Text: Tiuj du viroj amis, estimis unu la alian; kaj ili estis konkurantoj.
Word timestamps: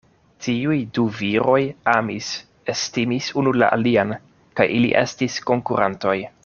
Tiuj 0.43 0.77
du 0.97 1.03
viroj 1.17 1.59
amis, 1.93 2.31
estimis 2.75 3.29
unu 3.43 3.55
la 3.63 3.71
alian; 3.79 4.17
kaj 4.61 4.71
ili 4.79 4.93
estis 5.07 5.41
konkurantoj. 5.53 6.17